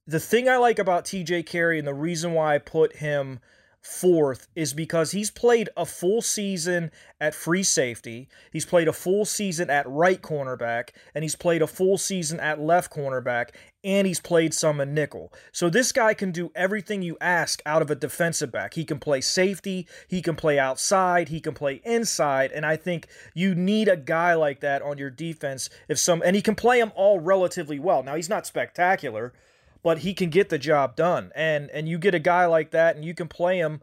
The 0.07 0.19
thing 0.19 0.49
I 0.49 0.57
like 0.57 0.79
about 0.79 1.05
TJ 1.05 1.45
Carrie 1.45 1.77
and 1.77 1.87
the 1.87 1.93
reason 1.93 2.33
why 2.33 2.55
I 2.55 2.57
put 2.57 2.95
him 2.95 3.39
fourth 3.81 4.47
is 4.55 4.73
because 4.73 5.11
he's 5.11 5.31
played 5.31 5.69
a 5.77 5.85
full 5.85 6.21
season 6.21 6.91
at 7.21 7.33
free 7.33 7.63
safety, 7.63 8.27
he's 8.51 8.65
played 8.65 8.87
a 8.87 8.93
full 8.93 9.25
season 9.25 9.69
at 9.69 9.87
right 9.87 10.21
cornerback, 10.21 10.89
and 11.15 11.23
he's 11.23 11.35
played 11.35 11.61
a 11.61 11.67
full 11.67 11.97
season 11.97 12.39
at 12.39 12.59
left 12.59 12.91
cornerback, 12.91 13.49
and 13.83 14.05
he's 14.05 14.19
played 14.19 14.53
some 14.53 14.81
in 14.81 14.93
nickel. 14.93 15.31
So 15.51 15.69
this 15.69 15.91
guy 15.91 16.13
can 16.13 16.31
do 16.31 16.51
everything 16.55 17.01
you 17.01 17.17
ask 17.21 17.61
out 17.65 17.81
of 17.81 17.89
a 17.89 17.95
defensive 17.95 18.51
back. 18.51 18.73
He 18.73 18.83
can 18.83 18.99
play 18.99 19.21
safety, 19.21 19.87
he 20.07 20.21
can 20.21 20.35
play 20.35 20.59
outside, 20.59 21.29
he 21.29 21.39
can 21.39 21.53
play 21.53 21.81
inside, 21.85 22.51
and 22.51 22.65
I 22.65 22.75
think 22.75 23.07
you 23.33 23.55
need 23.55 23.87
a 23.87 23.97
guy 23.97 24.33
like 24.33 24.59
that 24.59 24.81
on 24.81 24.97
your 24.97 25.09
defense 25.09 25.69
if 25.87 25.97
some 25.99 26.21
and 26.25 26.35
he 26.35 26.41
can 26.41 26.55
play 26.55 26.79
them 26.79 26.91
all 26.95 27.19
relatively 27.19 27.79
well. 27.79 28.03
Now 28.03 28.15
he's 28.15 28.29
not 28.29 28.45
spectacular, 28.45 29.33
but 29.83 29.99
he 29.99 30.13
can 30.13 30.29
get 30.29 30.49
the 30.49 30.57
job 30.57 30.95
done. 30.95 31.31
And 31.35 31.69
and 31.71 31.87
you 31.87 31.97
get 31.97 32.15
a 32.15 32.19
guy 32.19 32.45
like 32.45 32.71
that, 32.71 32.95
and 32.95 33.05
you 33.05 33.13
can 33.13 33.27
play 33.27 33.59
him. 33.59 33.81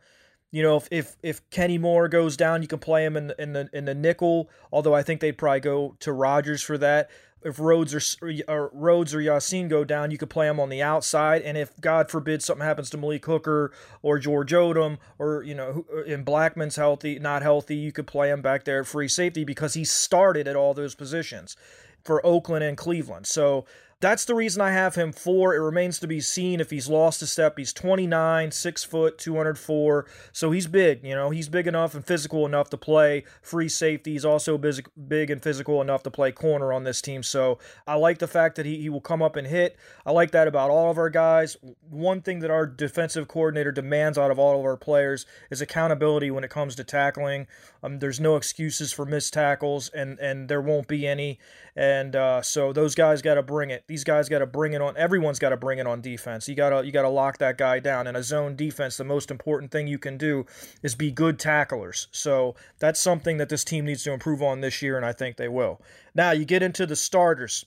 You 0.51 0.63
know, 0.63 0.77
if 0.77 0.89
if, 0.91 1.17
if 1.23 1.51
Kenny 1.51 1.79
Moore 1.79 2.09
goes 2.09 2.37
down, 2.37 2.63
you 2.63 2.69
can 2.69 2.79
play 2.79 3.05
him 3.05 3.17
in 3.17 3.29
the, 3.29 3.43
in 3.43 3.53
the 3.53 3.69
in 3.73 3.85
the 3.85 3.95
nickel. 3.95 4.51
Although 4.73 4.95
I 4.95 5.03
think 5.03 5.21
they'd 5.21 5.39
probably 5.39 5.61
go 5.61 5.97
to 6.01 6.13
Rodgers 6.13 6.63
for 6.63 6.79
that. 6.79 7.11
If 7.43 7.61
Rhodes 7.61 7.95
or, 7.95 8.33
or 8.49 8.71
Rhodes 8.73 9.15
or 9.15 9.21
Ya-Sin 9.21 9.69
go 9.69 9.85
down, 9.85 10.11
you 10.11 10.19
could 10.19 10.31
play 10.31 10.49
him 10.49 10.59
on 10.59 10.69
the 10.69 10.83
outside. 10.83 11.43
And 11.43 11.57
if 11.57 11.79
God 11.81 12.11
forbid 12.11 12.43
something 12.43 12.67
happens 12.67 12.91
to 12.91 12.97
Malik 12.97 13.25
Hooker 13.25 13.73
or 14.03 14.19
George 14.19 14.51
Odum 14.51 14.99
or 15.17 15.45
you 15.45 15.55
know, 15.55 15.85
in 16.07 16.21
uh, 16.21 16.25
Blackmon's 16.25 16.75
healthy, 16.75 17.21
not 17.21 17.43
healthy, 17.43 17.77
you 17.77 17.93
could 17.93 18.07
play 18.07 18.31
him 18.31 18.43
back 18.43 18.65
there 18.65 18.81
at 18.81 18.87
free 18.89 19.07
safety 19.07 19.45
because 19.45 19.75
he 19.75 19.85
started 19.85 20.49
at 20.49 20.57
all 20.57 20.75
those 20.75 20.97
positions 20.97 21.57
for 22.03 22.25
Oakland 22.27 22.65
and 22.65 22.77
Cleveland. 22.77 23.27
So 23.27 23.65
that's 24.01 24.27
the 24.27 24.35
reason 24.35 24.61
I 24.61 24.73
have 24.73 24.95
him 24.95 25.11
four. 25.11 25.55
It 25.55 25.61
remains 25.61 25.99
to 26.01 26.07
be 26.07 26.21
seen 26.21 26.61
if 26.61 26.71
he's 26.71 26.89
lost 26.89 27.23
a 27.23 27.27
step. 27.27 27.57
He's 27.57 27.73
29, 27.73 28.51
six 28.51 28.85
foot, 28.85 29.17
204. 29.17 30.07
So 30.33 30.51
he's 30.51 30.67
big. 30.67 31.03
You 31.03 31.15
know, 31.15 31.31
he's 31.31 31.49
big 31.49 31.67
enough 31.67 31.95
and 31.95 32.07
physical 32.07 32.45
enough 32.45 32.69
to 32.71 32.77
play 32.77 33.25
free 33.41 33.71
safety. 33.71 34.13
He's 34.13 34.25
also 34.25 34.59
big 34.59 35.31
and 35.31 35.43
physical 35.43 35.81
enough 35.81 36.03
to 36.03 36.11
play 36.11 36.31
corner 36.31 36.75
on 36.75 36.85
this 36.85 37.01
team. 37.01 37.23
So 37.23 37.59
I 37.87 37.95
like 37.95 38.19
the 38.19 38.27
fact 38.27 38.57
that 38.57 38.67
he, 38.67 38.83
he 38.83 38.91
will 38.91 39.01
come 39.01 39.23
up 39.23 39.35
and 39.35 39.47
hit. 39.47 39.79
I 40.05 40.13
like 40.13 40.31
that 40.33 40.47
about 40.47 40.71
all 40.71 40.91
of 40.91 40.99
our 40.99 41.11
guys. 41.11 41.57
One 41.89 42.21
thing 42.21 42.41
that 42.41 42.51
our 42.51 42.67
defensive 42.67 43.29
coordinator 43.29 43.73
demands 43.73 44.19
out 44.19 44.31
of 44.31 44.39
all 44.39 44.59
of 44.59 44.65
our 44.67 44.77
players 44.77 45.25
is 45.51 45.63
accountability 45.63 46.31
when 46.31 46.45
it 46.45 46.51
comes 46.51 46.75
to 46.77 46.85
tackling. 46.85 47.47
Um, 47.83 47.99
there's 47.99 48.21
no 48.21 48.37
excuses 48.37 48.93
for 48.93 49.07
missed 49.07 49.33
tackles, 49.33 49.89
and, 49.89 50.19
and 50.19 50.49
there 50.51 50.61
won't 50.61 50.87
be 50.87 51.07
any. 51.07 51.39
And 51.75 52.17
uh, 52.17 52.43
so 52.43 52.73
those 52.73 52.95
guys 52.95 53.23
got 53.23 53.35
to 53.35 53.43
bring 53.43 53.71
it. 53.71 53.86
These 53.89 54.03
guys 54.03 54.29
got 54.29 54.41
to 54.41 54.47
bring 54.47 54.73
it 54.73 54.83
on. 54.83 54.97
Everyone's 54.97 55.39
got 55.39 55.51
to 55.51 55.57
bring 55.57 55.79
it 55.79 55.87
on 55.87 56.01
defense. 56.01 56.49
You 56.49 56.57
gotta 56.57 56.85
you 56.85 56.91
gotta 56.91 57.09
lock 57.09 57.39
that 57.39 57.57
guy 57.57 57.79
down. 57.79 58.09
In 58.09 58.17
a 58.17 58.23
zone 58.23 58.57
defense, 58.57 58.97
the 58.97 59.05
most 59.05 59.31
important 59.31 59.71
thing 59.71 59.87
you 59.87 59.99
can 59.99 60.19
do 60.19 60.45
is 60.83 60.97
be 60.97 61.13
good 61.13 61.39
tacklers. 61.39 62.09
So 62.11 62.57
that's 62.81 63.01
something 63.01 63.37
that 63.37 63.49
this 63.49 63.63
team 63.63 63.85
needs 63.85 64.03
to 64.05 64.13
improve 64.13 64.43
on 64.43 64.61
this 64.61 64.83
year, 64.83 64.97
and 64.97 65.07
I 65.07 65.13
think 65.13 65.37
they 65.37 65.49
will. 65.49 65.81
Now 66.15 66.33
you 66.33 66.45
get 66.45 66.65
into 66.65 66.85
the 66.85 66.97
starters. 66.97 67.65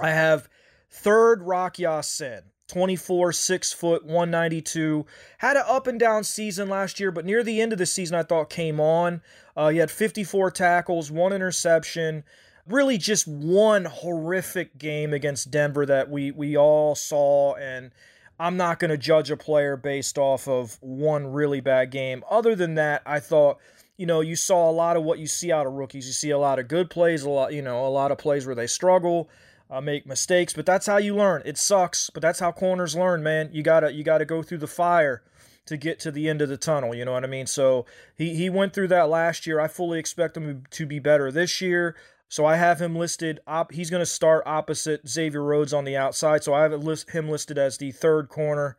I 0.00 0.10
have 0.10 0.48
third 0.90 1.42
Rock 1.42 1.78
Ya-Sin. 1.78 2.42
24, 2.70 3.32
6 3.32 3.72
foot, 3.72 4.04
192. 4.04 5.04
Had 5.38 5.56
an 5.56 5.64
up 5.66 5.88
and 5.88 5.98
down 5.98 6.22
season 6.22 6.68
last 6.68 7.00
year, 7.00 7.10
but 7.10 7.24
near 7.24 7.42
the 7.42 7.60
end 7.60 7.72
of 7.72 7.78
the 7.78 7.86
season, 7.86 8.16
I 8.16 8.22
thought 8.22 8.48
came 8.48 8.78
on. 8.78 9.22
Uh, 9.56 9.70
he 9.70 9.78
had 9.78 9.90
54 9.90 10.52
tackles, 10.52 11.10
one 11.10 11.32
interception. 11.32 12.22
Really, 12.70 12.98
just 12.98 13.26
one 13.26 13.84
horrific 13.84 14.78
game 14.78 15.12
against 15.12 15.50
Denver 15.50 15.84
that 15.86 16.08
we 16.08 16.30
we 16.30 16.56
all 16.56 16.94
saw, 16.94 17.54
and 17.54 17.90
I'm 18.38 18.56
not 18.56 18.78
going 18.78 18.90
to 18.90 18.96
judge 18.96 19.30
a 19.30 19.36
player 19.36 19.76
based 19.76 20.16
off 20.18 20.46
of 20.48 20.78
one 20.80 21.26
really 21.32 21.60
bad 21.60 21.90
game. 21.90 22.22
Other 22.30 22.54
than 22.54 22.76
that, 22.76 23.02
I 23.04 23.20
thought 23.20 23.58
you 24.00 24.06
know, 24.06 24.22
you 24.22 24.34
saw 24.34 24.70
a 24.70 24.72
lot 24.72 24.96
of 24.96 25.02
what 25.02 25.18
you 25.18 25.26
see 25.26 25.52
out 25.52 25.66
of 25.66 25.74
rookies. 25.74 26.06
You 26.06 26.14
see 26.14 26.30
a 26.30 26.38
lot 26.38 26.58
of 26.58 26.68
good 26.68 26.88
plays, 26.88 27.22
a 27.22 27.28
lot, 27.28 27.52
you 27.52 27.60
know, 27.60 27.86
a 27.86 27.90
lot 27.90 28.10
of 28.10 28.16
plays 28.16 28.46
where 28.46 28.54
they 28.54 28.66
struggle, 28.66 29.28
uh, 29.70 29.82
make 29.82 30.06
mistakes, 30.06 30.54
but 30.54 30.64
that's 30.64 30.86
how 30.86 30.96
you 30.96 31.14
learn. 31.14 31.42
It 31.44 31.58
sucks, 31.58 32.08
but 32.08 32.22
that's 32.22 32.40
how 32.40 32.50
corners 32.50 32.96
learn, 32.96 33.22
man. 33.22 33.50
You 33.52 33.62
gotta 33.62 33.92
you 33.92 34.02
gotta 34.02 34.24
go 34.24 34.42
through 34.42 34.56
the 34.58 34.66
fire 34.66 35.22
to 35.66 35.76
get 35.76 36.00
to 36.00 36.10
the 36.10 36.30
end 36.30 36.40
of 36.40 36.48
the 36.48 36.56
tunnel. 36.56 36.94
You 36.94 37.04
know 37.04 37.12
what 37.12 37.24
I 37.24 37.26
mean? 37.26 37.46
So 37.46 37.84
he 38.16 38.34
he 38.34 38.48
went 38.48 38.72
through 38.72 38.88
that 38.88 39.10
last 39.10 39.46
year. 39.46 39.60
I 39.60 39.68
fully 39.68 39.98
expect 39.98 40.34
him 40.34 40.64
to 40.70 40.86
be 40.86 40.98
better 40.98 41.30
this 41.30 41.60
year. 41.60 41.94
So 42.30 42.46
I 42.46 42.56
have 42.56 42.80
him 42.80 42.94
listed. 42.94 43.40
Op, 43.48 43.72
he's 43.72 43.90
going 43.90 44.02
to 44.02 44.06
start 44.06 44.44
opposite 44.46 45.06
Xavier 45.06 45.42
Rhodes 45.42 45.74
on 45.74 45.84
the 45.84 45.96
outside. 45.96 46.44
So 46.44 46.54
I 46.54 46.62
have 46.62 46.72
list, 46.72 47.10
him 47.10 47.28
listed 47.28 47.58
as 47.58 47.76
the 47.76 47.90
third 47.90 48.28
corner, 48.28 48.76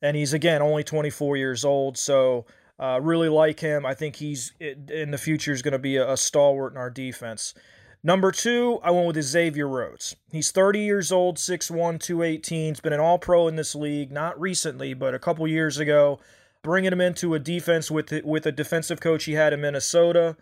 and 0.00 0.16
he's 0.16 0.32
again 0.32 0.62
only 0.62 0.82
24 0.82 1.36
years 1.36 1.66
old. 1.66 1.98
So 1.98 2.46
uh, 2.80 2.98
really 3.02 3.28
like 3.28 3.60
him. 3.60 3.84
I 3.84 3.92
think 3.92 4.16
he's 4.16 4.54
in 4.58 5.10
the 5.10 5.18
future 5.18 5.52
is 5.52 5.60
going 5.60 5.72
to 5.72 5.78
be 5.78 5.96
a, 5.96 6.12
a, 6.12 6.16
stalwart 6.16 6.72
in 6.72 6.78
our 6.78 6.88
defense. 6.88 7.52
Number 8.02 8.32
two, 8.32 8.80
I 8.82 8.90
went 8.90 9.06
with 9.06 9.22
Xavier 9.22 9.68
Rhodes. 9.68 10.16
He's 10.32 10.50
30 10.50 10.80
years 10.80 11.12
old, 11.12 11.36
6'1, 11.36 12.00
218. 12.00 12.68
He's 12.72 12.80
been 12.80 12.94
an 12.94 13.00
all 13.00 13.18
pro 13.18 13.48
in 13.48 13.56
this 13.56 13.74
league, 13.74 14.10
not 14.10 14.40
recently, 14.40 14.94
but 14.94 15.12
a 15.12 15.18
couple 15.18 15.46
years 15.46 15.76
ago. 15.76 16.20
Bringing 16.62 16.92
him 16.92 17.00
into 17.02 17.34
a 17.34 17.38
defense 17.38 17.90
with, 17.90 18.12
with 18.24 18.46
a 18.46 18.52
defensive 18.52 19.00
coach 19.00 19.24
he 19.24 19.34
had 19.34 19.52
in 19.52 19.60
Minnesota 19.60 20.36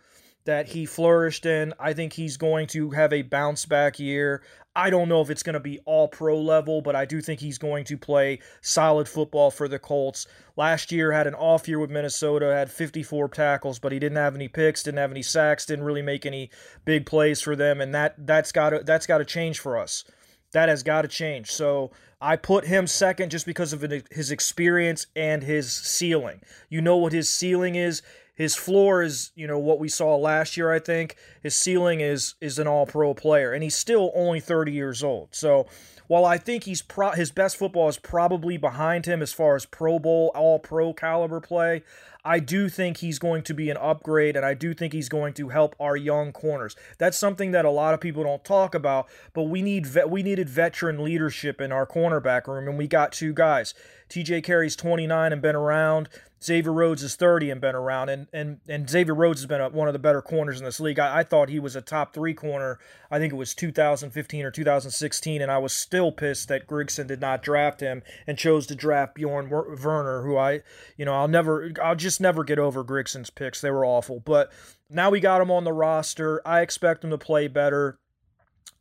that 0.46 0.68
he 0.68 0.86
flourished 0.86 1.44
in. 1.44 1.74
I 1.78 1.92
think 1.92 2.14
he's 2.14 2.36
going 2.36 2.68
to 2.68 2.90
have 2.90 3.12
a 3.12 3.22
bounce 3.22 3.66
back 3.66 3.98
year. 3.98 4.42
I 4.74 4.90
don't 4.90 5.08
know 5.08 5.20
if 5.20 5.30
it's 5.30 5.42
going 5.42 5.54
to 5.54 5.60
be 5.60 5.80
all 5.86 6.06
pro 6.06 6.38
level, 6.38 6.82
but 6.82 6.94
I 6.94 7.04
do 7.04 7.20
think 7.20 7.40
he's 7.40 7.58
going 7.58 7.84
to 7.86 7.96
play 7.96 8.40
solid 8.60 9.08
football 9.08 9.50
for 9.50 9.68
the 9.68 9.78
Colts. 9.78 10.26
Last 10.54 10.92
year 10.92 11.12
had 11.12 11.26
an 11.26 11.34
off 11.34 11.66
year 11.66 11.78
with 11.78 11.90
Minnesota, 11.90 12.54
had 12.54 12.70
54 12.70 13.28
tackles, 13.30 13.78
but 13.78 13.90
he 13.90 13.98
didn't 13.98 14.18
have 14.18 14.34
any 14.34 14.48
picks, 14.48 14.82
didn't 14.82 14.98
have 14.98 15.10
any 15.10 15.22
sacks, 15.22 15.66
didn't 15.66 15.84
really 15.84 16.02
make 16.02 16.26
any 16.26 16.50
big 16.84 17.06
plays 17.06 17.40
for 17.40 17.56
them, 17.56 17.80
and 17.80 17.94
that 17.94 18.14
that's 18.18 18.52
got 18.52 18.70
to 18.70 18.80
that's 18.80 19.06
got 19.06 19.18
to 19.18 19.24
change 19.24 19.60
for 19.60 19.78
us. 19.78 20.04
That 20.52 20.68
has 20.68 20.82
got 20.82 21.02
to 21.02 21.08
change. 21.08 21.50
So 21.50 21.90
I 22.20 22.36
put 22.36 22.66
him 22.66 22.86
second 22.86 23.30
just 23.30 23.46
because 23.46 23.72
of 23.72 23.84
his 24.10 24.30
experience 24.30 25.06
and 25.16 25.42
his 25.42 25.72
ceiling. 25.72 26.40
You 26.68 26.80
know 26.80 26.96
what 26.96 27.12
his 27.12 27.28
ceiling 27.28 27.74
is 27.74 28.02
his 28.36 28.54
floor 28.54 29.02
is 29.02 29.32
you 29.34 29.46
know 29.46 29.58
what 29.58 29.80
we 29.80 29.88
saw 29.88 30.14
last 30.16 30.56
year 30.56 30.70
i 30.70 30.78
think. 30.78 31.16
His 31.42 31.56
ceiling 31.56 32.00
is 32.00 32.34
is 32.40 32.58
an 32.58 32.68
all 32.68 32.86
pro 32.86 33.14
player 33.14 33.52
and 33.52 33.62
he's 33.62 33.74
still 33.74 34.12
only 34.14 34.40
30 34.40 34.72
years 34.72 35.02
old. 35.02 35.28
So 35.32 35.66
while 36.08 36.24
i 36.24 36.36
think 36.36 36.64
he's 36.64 36.82
pro 36.82 37.10
his 37.10 37.30
best 37.30 37.56
football 37.56 37.88
is 37.88 37.98
probably 37.98 38.56
behind 38.56 39.06
him 39.06 39.22
as 39.22 39.32
far 39.32 39.56
as 39.56 39.64
pro 39.66 39.98
bowl 39.98 40.30
all 40.34 40.58
pro 40.58 40.92
caliber 40.92 41.40
play 41.40 41.82
I 42.26 42.40
do 42.40 42.68
think 42.68 42.96
he's 42.96 43.20
going 43.20 43.44
to 43.44 43.54
be 43.54 43.70
an 43.70 43.76
upgrade, 43.76 44.34
and 44.34 44.44
I 44.44 44.52
do 44.54 44.74
think 44.74 44.92
he's 44.92 45.08
going 45.08 45.32
to 45.34 45.50
help 45.50 45.76
our 45.78 45.96
young 45.96 46.32
corners. 46.32 46.74
That's 46.98 47.16
something 47.16 47.52
that 47.52 47.64
a 47.64 47.70
lot 47.70 47.94
of 47.94 48.00
people 48.00 48.24
don't 48.24 48.44
talk 48.44 48.74
about, 48.74 49.06
but 49.32 49.44
we 49.44 49.62
need 49.62 49.86
vet, 49.86 50.10
we 50.10 50.24
needed 50.24 50.48
veteran 50.48 51.04
leadership 51.04 51.60
in 51.60 51.70
our 51.70 51.86
cornerback 51.86 52.48
room, 52.48 52.66
and 52.66 52.76
we 52.76 52.88
got 52.88 53.12
two 53.12 53.32
guys. 53.32 53.74
TJ 54.10 54.42
Carrie's 54.42 54.74
29 54.74 55.32
and 55.32 55.40
been 55.40 55.54
around. 55.54 56.08
Xavier 56.42 56.72
Rhodes 56.72 57.02
is 57.02 57.16
30 57.16 57.50
and 57.50 57.60
been 57.60 57.74
around, 57.74 58.08
and 58.08 58.26
and 58.32 58.60
and 58.68 58.90
Xavier 58.90 59.14
Rhodes 59.14 59.40
has 59.40 59.46
been 59.46 59.60
a, 59.60 59.68
one 59.70 59.88
of 59.88 59.94
the 59.94 59.98
better 59.98 60.20
corners 60.20 60.58
in 60.58 60.64
this 60.64 60.80
league. 60.80 60.98
I, 60.98 61.18
I, 61.18 61.22
thought 61.22 61.48
he 61.48 61.58
was 61.58 61.74
a 61.74 61.80
top 61.80 62.12
three 62.12 62.34
corner. 62.34 62.78
I 63.10 63.18
think 63.18 63.32
it 63.32 63.36
was 63.36 63.54
2015 63.54 64.44
or 64.44 64.50
2016, 64.50 65.42
and 65.42 65.50
I 65.50 65.58
was 65.58 65.72
still 65.72 65.95
pissed 66.12 66.48
that 66.48 66.66
Grigson 66.66 67.06
did 67.06 67.20
not 67.20 67.42
draft 67.42 67.80
him 67.80 68.02
and 68.26 68.38
chose 68.38 68.66
to 68.66 68.74
draft 68.74 69.14
Bjorn 69.14 69.48
Werner, 69.48 70.22
who 70.22 70.36
I, 70.36 70.62
you 70.96 71.04
know, 71.04 71.14
I'll 71.14 71.28
never, 71.28 71.72
I'll 71.82 71.96
just 71.96 72.20
never 72.20 72.44
get 72.44 72.58
over 72.58 72.84
Grigson's 72.84 73.30
picks. 73.30 73.60
They 73.60 73.70
were 73.70 73.84
awful, 73.84 74.20
but 74.20 74.52
now 74.90 75.10
we 75.10 75.20
got 75.20 75.40
him 75.40 75.50
on 75.50 75.64
the 75.64 75.72
roster. 75.72 76.40
I 76.46 76.60
expect 76.60 77.04
him 77.04 77.10
to 77.10 77.18
play 77.18 77.48
better. 77.48 77.98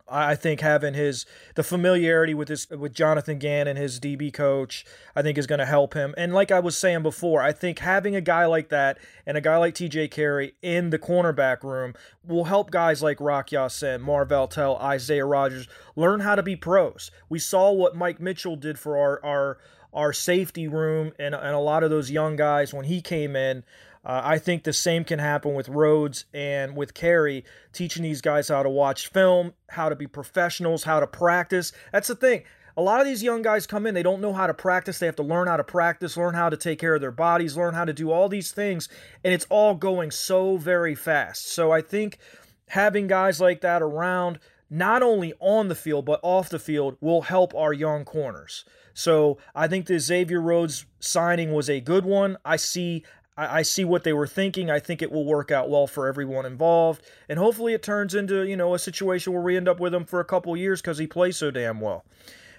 I 0.07 0.35
think 0.35 0.61
having 0.61 0.93
his 0.93 1.25
the 1.55 1.63
familiarity 1.63 2.35
with 2.35 2.47
his 2.47 2.69
with 2.69 2.93
Jonathan 2.93 3.39
Gann 3.39 3.67
and 3.67 3.77
his 3.77 3.99
DB 3.99 4.31
coach, 4.31 4.85
I 5.15 5.23
think 5.23 5.37
is 5.37 5.47
going 5.47 5.59
to 5.59 5.65
help 5.65 5.95
him. 5.95 6.13
And 6.15 6.31
like 6.31 6.51
I 6.51 6.59
was 6.59 6.77
saying 6.77 7.01
before, 7.01 7.41
I 7.41 7.51
think 7.51 7.79
having 7.79 8.15
a 8.15 8.21
guy 8.21 8.45
like 8.45 8.69
that 8.69 8.99
and 9.25 9.35
a 9.35 9.41
guy 9.41 9.57
like 9.57 9.73
TJ 9.73 10.11
Carrie 10.11 10.53
in 10.61 10.91
the 10.91 10.99
cornerback 10.99 11.63
room 11.63 11.95
will 12.23 12.45
help 12.45 12.69
guys 12.69 13.01
like 13.01 13.19
Rock 13.19 13.51
Ya-Sin, 13.51 14.01
Marvell 14.01 14.47
Tell, 14.47 14.77
Isaiah 14.77 15.25
Rodgers 15.25 15.67
learn 15.95 16.19
how 16.19 16.35
to 16.35 16.43
be 16.43 16.55
pros. 16.55 17.09
We 17.27 17.39
saw 17.39 17.71
what 17.71 17.95
Mike 17.95 18.19
Mitchell 18.19 18.55
did 18.55 18.77
for 18.77 18.97
our 18.97 19.23
our 19.25 19.57
our 19.95 20.13
safety 20.13 20.67
room 20.67 21.13
and, 21.17 21.33
and 21.33 21.55
a 21.55 21.59
lot 21.59 21.83
of 21.83 21.89
those 21.89 22.11
young 22.11 22.35
guys 22.35 22.73
when 22.73 22.85
he 22.85 23.01
came 23.01 23.35
in. 23.35 23.63
Uh, 24.03 24.21
I 24.23 24.37
think 24.37 24.63
the 24.63 24.73
same 24.73 25.03
can 25.03 25.17
happen 25.17 25.55
with 25.55 25.67
Rhodes 25.67 26.25
and 26.31 26.75
with 26.75 26.93
Carrie, 26.93 27.43
teaching 27.73 28.03
these 28.03 28.21
guys 28.21 28.49
how 28.49 28.61
to 28.61 28.69
watch 28.69 29.07
film, 29.07 29.53
how 29.69 29.89
to 29.89 29.95
be 29.95 30.05
professionals, 30.05 30.83
how 30.83 30.99
to 30.99 31.07
practice. 31.07 31.71
That's 31.91 32.09
the 32.09 32.15
thing. 32.15 32.43
A 32.77 32.81
lot 32.81 32.99
of 32.99 33.07
these 33.07 33.23
young 33.23 33.41
guys 33.41 33.65
come 33.65 33.87
in, 33.87 33.95
they 33.95 34.03
don't 34.03 34.21
know 34.21 34.33
how 34.33 34.47
to 34.47 34.53
practice. 34.53 34.99
They 34.99 35.05
have 35.05 35.15
to 35.15 35.23
learn 35.23 35.47
how 35.47 35.57
to 35.57 35.63
practice, 35.63 36.17
learn 36.17 36.35
how 36.35 36.49
to 36.49 36.57
take 36.57 36.77
care 36.77 36.93
of 36.93 37.01
their 37.01 37.09
bodies, 37.09 37.55
learn 37.55 37.73
how 37.73 37.85
to 37.85 37.93
do 37.93 38.11
all 38.11 38.27
these 38.27 38.51
things, 38.51 38.89
and 39.23 39.33
it's 39.33 39.47
all 39.49 39.75
going 39.75 40.11
so 40.11 40.57
very 40.57 40.93
fast. 40.93 41.47
So 41.47 41.71
I 41.71 41.81
think 41.81 42.19
having 42.67 43.07
guys 43.07 43.39
like 43.39 43.61
that 43.61 43.81
around, 43.81 44.39
not 44.69 45.03
only 45.03 45.33
on 45.39 45.67
the 45.67 45.75
field, 45.75 46.05
but 46.05 46.19
off 46.23 46.49
the 46.49 46.59
field, 46.59 46.97
will 46.99 47.23
help 47.23 47.53
our 47.55 47.73
young 47.73 48.05
corners. 48.05 48.65
So 48.93 49.37
I 49.53 49.67
think 49.67 49.85
the 49.85 49.99
Xavier 49.99 50.41
Rhodes 50.41 50.85
signing 50.99 51.53
was 51.53 51.69
a 51.69 51.81
good 51.81 52.05
one. 52.05 52.37
I 52.45 52.55
see 52.55 53.03
I, 53.37 53.63
see 53.63 53.83
what 53.83 54.05
they 54.05 54.13
were 54.13 54.27
thinking. 54.27 54.69
I 54.69 54.79
think 54.79 55.01
it 55.01 55.11
will 55.11 55.25
work 55.25 55.51
out 55.51 55.69
well 55.69 55.87
for 55.87 56.07
everyone 56.07 56.45
involved, 56.45 57.01
and 57.27 57.37
hopefully 57.37 57.73
it 57.73 57.83
turns 57.83 58.15
into 58.15 58.43
you 58.43 58.55
know 58.55 58.73
a 58.73 58.79
situation 58.79 59.33
where 59.33 59.41
we 59.41 59.57
end 59.57 59.67
up 59.67 59.79
with 59.79 59.93
him 59.93 60.05
for 60.05 60.21
a 60.21 60.25
couple 60.25 60.55
years 60.55 60.81
because 60.81 60.97
he 60.97 61.07
plays 61.07 61.35
so 61.35 61.51
damn 61.51 61.81
well. 61.81 62.05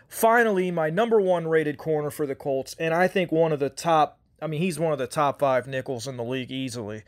Finally, 0.08 0.70
my 0.70 0.90
number 0.90 1.20
one 1.20 1.48
rated 1.48 1.78
corner 1.78 2.10
for 2.10 2.26
the 2.26 2.34
Colts, 2.34 2.76
and 2.78 2.92
I 2.92 3.08
think 3.08 3.32
one 3.32 3.52
of 3.52 3.58
the 3.58 3.70
top. 3.70 4.18
I 4.40 4.46
mean, 4.48 4.60
he's 4.60 4.78
one 4.78 4.92
of 4.92 4.98
the 4.98 5.06
top 5.06 5.38
five 5.38 5.66
nickels 5.66 6.06
in 6.06 6.18
the 6.18 6.24
league 6.24 6.50
easily. 6.50 7.04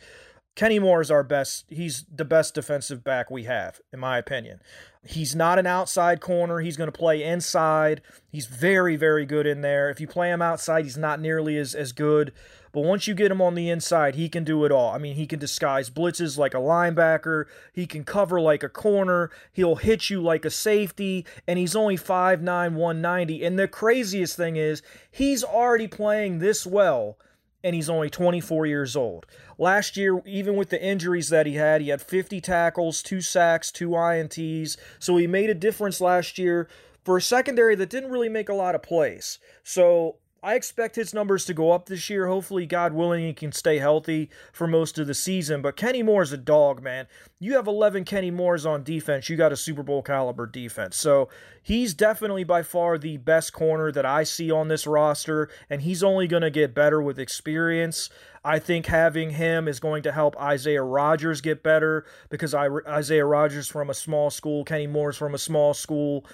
Kenny 0.59 0.81
Moore 0.81 1.01
is 1.01 1.09
our 1.09 1.23
best. 1.23 1.67
He's 1.69 2.05
the 2.13 2.25
best 2.25 2.53
defensive 2.53 3.05
back 3.05 3.31
we 3.31 3.45
have, 3.45 3.81
in 3.93 4.01
my 4.01 4.19
opinion. 4.19 4.61
He's 5.07 5.37
not 5.37 5.57
an 5.57 5.69
outside 5.69 6.21
corner. 6.21 6.59
He's 6.59 6.77
going 6.77 6.91
to 6.91 6.99
play 6.99 7.23
inside. 7.23 8.03
He's 8.29 8.47
very, 8.47 8.97
very 8.97 9.25
good 9.25 9.47
in 9.47 9.61
there. 9.61 9.89
If 9.89 10.01
you 10.01 10.09
play 10.09 10.33
him 10.33 10.43
outside, 10.43 10.83
he's 10.83 10.97
not 10.97 11.21
nearly 11.21 11.57
as, 11.57 11.77
as 11.77 11.93
good. 11.93 12.33
But 12.73 12.81
once 12.81 13.07
you 13.07 13.15
get 13.15 13.31
him 13.31 13.41
on 13.41 13.55
the 13.55 13.71
inside, 13.71 14.17
he 14.17 14.29
can 14.29 14.43
do 14.43 14.65
it 14.65 14.73
all. 14.73 14.91
I 14.93 14.99
mean, 14.99 15.15
he 15.15 15.29
can 15.29 15.39
disguise 15.39 15.91
blitzes 15.91 16.37
like 16.37 16.55
a 16.55 16.59
linebacker, 16.59 17.45
he 17.73 17.87
can 17.87 18.03
cover 18.03 18.41
like 18.41 18.65
a 18.65 18.69
corner, 18.69 19.31
he'll 19.53 19.77
hit 19.77 20.11
you 20.11 20.21
like 20.21 20.45
a 20.45 20.51
safety, 20.51 21.25
and 21.47 21.61
he's 21.61 21.77
only 21.77 21.97
5'9, 21.97 22.43
190. 22.43 23.45
And 23.45 23.57
the 23.57 23.69
craziest 23.69 24.37
thing 24.37 24.57
is, 24.57 24.83
he's 25.09 25.45
already 25.45 25.87
playing 25.87 26.41
this 26.41 26.67
well 26.67 27.17
and 27.63 27.75
he's 27.75 27.91
only 27.91 28.11
24 28.11 28.67
years 28.67 28.97
old. 28.97 29.27
Last 29.59 29.97
year, 29.97 30.23
even 30.25 30.57
with 30.57 30.71
the 30.71 30.83
injuries 30.83 31.29
that 31.31 31.47
he 31.47 31.55
had, 31.55 31.81
he 31.81 31.89
had 31.89 32.01
50 32.01 32.41
tackles, 32.41 33.03
two 33.03 33.21
sacks, 33.21 33.73
two 33.73 33.91
INTs. 33.91 34.77
So 34.99 35.17
he 35.17 35.27
made 35.27 35.51
a 35.51 35.55
difference 35.55 36.01
last 36.01 36.39
year 36.39 36.69
for 37.05 37.17
a 37.17 37.23
secondary 37.23 37.75
that 37.75 37.91
didn't 37.91 38.11
really 38.11 38.29
make 38.29 38.49
a 38.49 38.55
lot 38.55 38.75
of 38.75 38.83
plays. 38.83 39.39
So 39.65 40.17
I 40.43 40.55
expect 40.55 40.95
his 40.95 41.13
numbers 41.13 41.45
to 41.47 41.55
go 41.55 41.73
up 41.73 41.87
this 41.87 42.09
year. 42.09 42.29
Hopefully, 42.29 42.65
God 42.65 42.93
willing, 42.93 43.25
he 43.25 43.33
can 43.33 43.51
stay 43.51 43.79
healthy 43.79 44.31
for 44.53 44.69
most 44.69 44.99
of 44.99 45.09
the 45.09 45.15
season. 45.15 45.63
But 45.63 45.77
Kenny 45.77 46.03
Moore's 46.03 46.33
a 46.33 46.37
dog, 46.37 46.81
man. 46.83 47.09
You 47.41 47.55
have 47.55 47.67
11 47.67 48.05
Kenny 48.05 48.31
Moores 48.31 48.65
on 48.65 48.85
defense. 48.85 49.29
You 49.29 49.37
got 49.37 49.53
a 49.53 49.57
Super 49.57 49.83
Bowl 49.83 50.01
caliber 50.01 50.47
defense. 50.47 50.97
So 50.97 51.29
he's 51.63 51.93
definitely 51.93 52.45
by 52.45 52.63
far 52.63 52.99
the 52.99 53.17
best 53.17 53.53
corner 53.53 53.91
that 53.91 54.07
I 54.07 54.23
see 54.23 54.51
on 54.51 54.69
this 54.69 54.87
roster, 54.87 55.51
and 55.69 55.83
he's 55.83 56.05
only 56.05 56.29
going 56.29 56.43
to 56.43 56.51
get 56.51 56.73
better 56.73 57.03
with 57.03 57.19
experience. 57.19 58.09
I 58.45 58.61
think 58.61 58.87
having 58.87 59.31
him 59.31 59.67
is 59.67 59.81
going 59.81 60.05
to 60.05 60.13
help 60.13 60.37
Isaiah 60.41 60.83
Rodgers 60.83 61.41
get 61.41 61.65
better 61.65 62.07
because 62.31 62.55
Isaiah 62.55 63.27
Rodgers 63.27 63.69
from 63.69 63.91
a 63.91 63.95
small 63.95 64.31
school, 64.31 64.65
Kenny 64.65 64.87
Moore's 64.87 65.17
from 65.17 65.35
a 65.35 65.39
small 65.39 65.75
school 65.75 66.25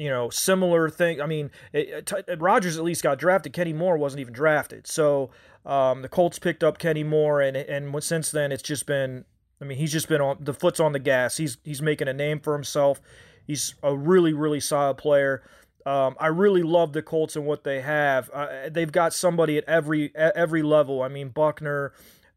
you 0.00 0.08
know, 0.08 0.30
similar 0.30 0.88
thing. 0.88 1.20
I 1.20 1.26
mean, 1.26 1.50
it, 1.74 2.10
it, 2.26 2.40
Rodgers 2.40 2.78
at 2.78 2.84
least 2.84 3.02
got 3.02 3.18
drafted. 3.18 3.52
Kenny 3.52 3.74
Moore 3.74 3.98
wasn't 3.98 4.20
even 4.20 4.32
drafted. 4.32 4.86
So 4.86 5.30
um, 5.66 6.00
the 6.00 6.08
Colts 6.08 6.38
picked 6.38 6.64
up 6.64 6.78
Kenny 6.78 7.04
Moore, 7.04 7.42
and 7.42 7.54
and 7.54 8.02
since 8.02 8.30
then 8.30 8.50
it's 8.50 8.62
just 8.62 8.86
been. 8.86 9.26
I 9.60 9.66
mean, 9.66 9.76
he's 9.76 9.92
just 9.92 10.08
been 10.08 10.22
on 10.22 10.38
the 10.40 10.54
foot's 10.54 10.80
on 10.80 10.92
the 10.92 10.98
gas. 10.98 11.36
He's 11.36 11.58
he's 11.64 11.82
making 11.82 12.08
a 12.08 12.14
name 12.14 12.40
for 12.40 12.54
himself. 12.54 13.02
He's 13.46 13.74
a 13.82 13.94
really 13.94 14.32
really 14.32 14.58
solid 14.58 14.96
player. 14.96 15.42
Um, 15.84 16.16
I 16.18 16.28
really 16.28 16.62
love 16.62 16.94
the 16.94 17.02
Colts 17.02 17.36
and 17.36 17.44
what 17.44 17.64
they 17.64 17.82
have. 17.82 18.30
Uh, 18.32 18.70
they've 18.70 18.90
got 18.90 19.12
somebody 19.12 19.58
at 19.58 19.64
every 19.64 20.16
at 20.16 20.34
every 20.34 20.62
level. 20.62 21.02
I 21.02 21.08
mean, 21.08 21.28
Buckner, 21.28 21.92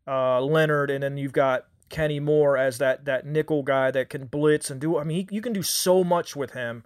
uh, 0.05 0.41
Leonard, 0.41 0.91
and 0.91 1.01
then 1.01 1.15
you've 1.15 1.31
got 1.31 1.67
Kenny 1.87 2.19
Moore 2.19 2.57
as 2.57 2.77
that 2.79 3.05
that 3.05 3.25
nickel 3.25 3.63
guy 3.63 3.89
that 3.91 4.09
can 4.09 4.25
blitz 4.25 4.69
and 4.69 4.81
do. 4.81 4.97
I 4.97 5.05
mean, 5.05 5.27
he, 5.29 5.35
you 5.35 5.41
can 5.41 5.53
do 5.53 5.63
so 5.63 6.03
much 6.03 6.35
with 6.35 6.51
him, 6.51 6.83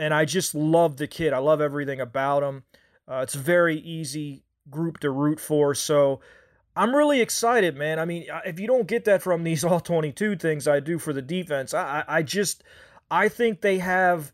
and 0.00 0.14
I 0.14 0.24
just 0.24 0.54
love 0.54 0.96
the 0.96 1.06
kid. 1.06 1.34
I 1.34 1.38
love 1.38 1.60
everything 1.60 2.00
about 2.00 2.42
him. 2.42 2.64
Uh, 3.06 3.20
it's 3.22 3.34
a 3.34 3.38
very 3.38 3.76
easy 3.76 4.44
group 4.70 4.98
to 5.00 5.10
root 5.10 5.38
for. 5.38 5.74
So 5.74 6.20
I'm 6.74 6.96
really 6.96 7.20
excited, 7.20 7.76
man. 7.76 7.98
I 7.98 8.06
mean, 8.06 8.24
if 8.46 8.58
you 8.58 8.66
don't 8.66 8.86
get 8.86 9.04
that 9.04 9.22
from 9.22 9.44
these 9.44 9.62
all 9.64 9.78
22 9.78 10.36
things 10.36 10.66
I 10.66 10.80
do 10.80 10.98
for 10.98 11.12
the 11.12 11.22
defense, 11.22 11.74
I, 11.74 12.02
I 12.08 12.22
just 12.22 12.64
I 13.10 13.28
think 13.28 13.60
they 13.60 13.78
have. 13.78 14.32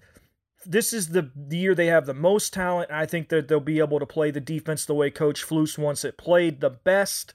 This 0.69 0.93
is 0.93 1.11
the, 1.11 1.31
the 1.37 1.57
year 1.57 1.77
they 1.77 1.87
have 1.87 2.07
the 2.07 2.15
most 2.15 2.53
talent. 2.53 2.91
I 2.91 3.07
think 3.07 3.29
that 3.29 3.47
they'll 3.47 3.61
be 3.61 3.79
able 3.79 4.01
to 4.01 4.07
play 4.07 4.33
the 4.33 4.41
defense 4.41 4.85
the 4.85 4.95
way 4.95 5.11
Coach 5.11 5.47
Flus 5.47 5.79
wants 5.79 6.05
it 6.05 6.19
played 6.19 6.61
the 6.61 6.71
best 6.71 7.35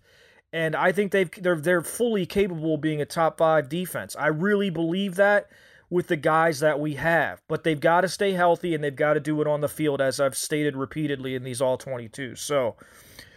and 0.54 0.76
I 0.76 0.92
think 0.92 1.14
they've 1.14 1.32
they're 1.42 1.56
they're 1.56 1.82
fully 1.82 2.26
capable 2.26 2.76
of 2.76 2.82
being 2.82 3.02
a 3.02 3.06
top 3.06 3.38
five 3.38 3.70
defense. 3.70 4.18
I 4.18 4.28
really 4.28 4.70
believe 4.70 5.16
that 5.16 5.50
with 5.92 6.08
the 6.08 6.16
guys 6.16 6.62
that 6.62 6.80
we 6.80 6.96
have, 6.96 7.42
but 7.50 7.64
they've 7.64 7.80
got 7.80 8.02
to 8.02 8.10
stay 8.10 8.32
healthy 8.32 8.74
and 8.74 8.82
they've 8.84 8.96
got 8.96 9.14
to 9.14 9.20
do 9.20 9.42
it 9.42 9.48
on 9.48 9.60
the 9.60 9.68
field, 9.68 10.02
as 10.02 10.22
I've 10.22 10.38
stated 10.38 10.76
repeatedly 10.76 11.36
in 11.36 11.44
these 11.44 11.62
all 11.62 11.78
22. 11.78 12.38
So, 12.38 12.78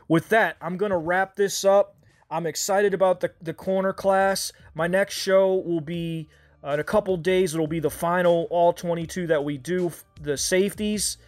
with 0.07 0.29
that, 0.29 0.57
I'm 0.63 0.77
gonna 0.77 0.97
wrap 0.97 1.35
this 1.35 1.65
up. 1.65 1.97
I'm 2.31 2.47
excited 2.47 2.95
about 2.95 3.21
the 3.21 3.33
the 3.43 3.53
corner 3.53 3.93
class. 3.93 4.53
My 4.75 4.87
next 4.87 5.15
show 5.15 5.57
will 5.57 5.83
be. 5.83 6.29
Uh, 6.63 6.71
in 6.71 6.81
a 6.81 6.85
couple 6.85 7.15
days, 7.19 7.53
it'll 7.53 7.67
be 7.67 7.79
the 7.79 7.91
final 7.91 8.47
all 8.49 8.73
22 8.73 9.27
that 9.27 9.45
we 9.45 9.59
do, 9.59 9.93
the 10.23 10.35
safeties, 10.35 11.19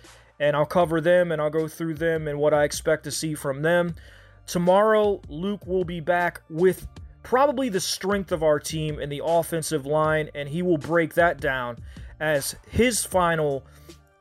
and 0.40 0.56
I'll 0.56 0.64
cover 0.64 0.98
them 0.98 1.30
and 1.30 1.42
I'll 1.42 1.50
go 1.50 1.68
through 1.68 1.96
them 1.96 2.26
and 2.26 2.38
what 2.38 2.54
I 2.54 2.64
expect 2.64 3.04
to 3.04 3.10
see 3.10 3.34
from 3.34 3.60
them. 3.60 3.94
Tomorrow, 4.46 5.20
Luke 5.28 5.66
will 5.66 5.84
be 5.84 6.00
back 6.00 6.40
with 6.48 6.86
probably 7.26 7.68
the 7.68 7.80
strength 7.80 8.30
of 8.30 8.44
our 8.44 8.60
team 8.60 9.00
in 9.00 9.08
the 9.08 9.20
offensive 9.24 9.84
line, 9.84 10.30
and 10.32 10.48
he 10.48 10.62
will 10.62 10.78
break 10.78 11.14
that 11.14 11.40
down 11.40 11.76
as 12.20 12.54
his 12.70 13.04
final 13.04 13.66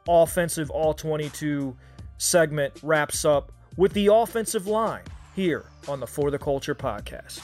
offensive 0.10 0.72
all 0.72 0.92
22 0.92 1.78
segment 2.18 2.74
wraps 2.82 3.24
up 3.24 3.52
with 3.78 3.94
the 3.94 4.08
offensive 4.08 4.66
line 4.66 5.04
here 5.36 5.66
on 5.88 6.00
the 6.00 6.08
For 6.08 6.32
the 6.32 6.40
Culture 6.40 6.74
podcast. 6.74 7.42